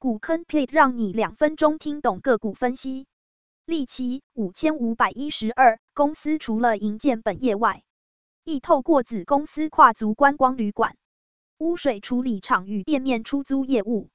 [0.00, 3.06] 股坑 plate 让你两分钟听懂个股分析。
[3.66, 7.82] 利奇五千五百一十二公司除了营建本业外，
[8.42, 10.96] 亦透过子公司跨足观光旅馆、
[11.58, 14.08] 污水处理厂与店面出租业务。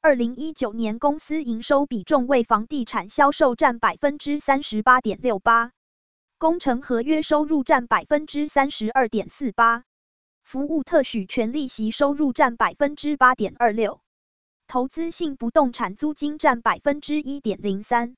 [0.00, 5.72] 二零一九年公司营收比重为房地产销售占百分之三十八点六八，
[6.38, 9.82] 工程合约收入占百分之三十二点四八，
[10.44, 14.00] 服务特许权利息收入占百分之八点二六，
[14.68, 18.16] 投资性不动产租金占百分之一点零三，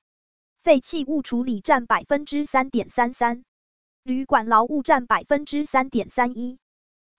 [0.63, 3.45] 废弃物处理占百分之三点三三，
[4.03, 6.59] 旅馆劳务占百分之三点三一，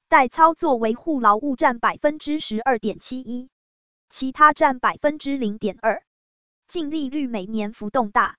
[0.07, 3.49] 代操作维护劳务占百分之十二点七一。
[4.09, 6.01] 其他占百分之零点二，
[6.67, 8.37] 净利率每年浮动大，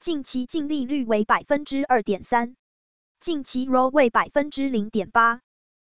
[0.00, 2.54] 近期净利率为百分之二点三，
[3.18, 5.40] 近期 ROE 为百分之零点八，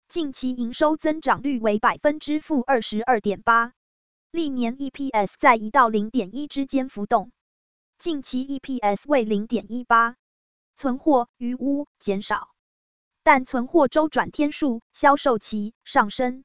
[0.08, 3.74] 近期营收增长率为百分之负二十二点八，
[4.32, 7.32] 历年 EPS 在一到零点一之间浮动，
[7.98, 10.16] 近期 EPS 为零点一八，
[10.74, 12.48] 存货余屋减少，
[13.22, 16.44] 但存货周转天数、销售期上升。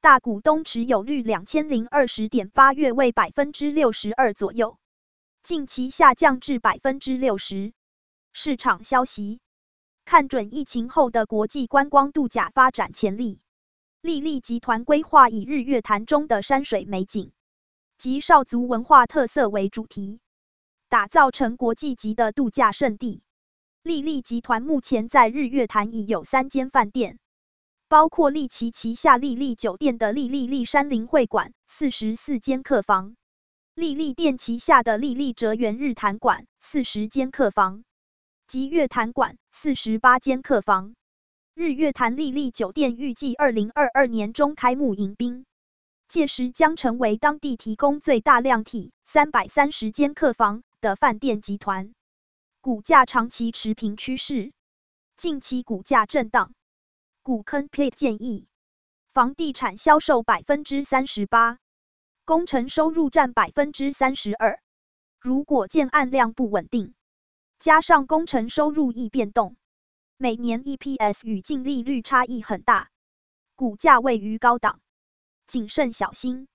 [0.00, 4.78] 大股东持有率两千零二十点八月为百分之六十二左右，
[5.42, 7.74] 近期下降至百分之六十。
[8.32, 9.40] 市场消息，
[10.06, 13.42] 看准疫情后的国际观光度假发展潜力，
[14.02, 17.32] 丽丽集团规划以日月潭中的山水美景
[17.98, 20.20] 及少族文化特色为主题，
[20.88, 23.22] 打造成国际级的度假胜地。
[23.82, 27.18] 丽丽集团目前在日月潭已有三间饭店。
[27.88, 33.16] 包括丽奇旗下丽丽酒店的丽丽丽山林会馆，四十四间客房；
[33.74, 37.82] 丽丽店旗下的丽丽哲园日潭馆，四十间客房；
[38.46, 40.94] 及月潭馆，四十八间客房。
[41.60, 45.44] 日月潭丽丽酒店预计二零二二年中开幕迎宾，
[46.08, 51.92] 届时将成为当地提供最大量体三百三十间客房的饭店集团。
[52.62, 54.54] 股价长期持平趋势，
[55.18, 56.54] 近期股价震荡。
[57.22, 58.48] 股坑 plate 建议，
[59.12, 61.58] 房地产销售百分之三十八，
[62.24, 64.60] 工程收入占百分之三十二。
[65.20, 66.94] 如果建案量不稳定，
[67.58, 69.56] 加上工程收入易变动，
[70.22, 72.90] 每年 EPS 与净利率差异很大，
[73.56, 74.80] 股价位于高档，
[75.46, 76.46] 谨慎小心。